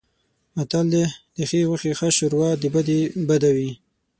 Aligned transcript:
متل 0.55 0.85
دی: 0.93 1.03
د 1.35 1.37
ښې 1.49 1.59
غوښې 1.69 1.91
ښه 1.99 2.07
شوروا 2.17 2.49
د 2.61 2.63
بدې 2.75 3.01
بده 3.29 3.49
وي. 3.55 3.69